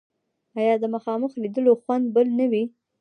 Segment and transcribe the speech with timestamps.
[0.59, 2.63] آیا د مخامخ لیدلو خوند بل نه دی؟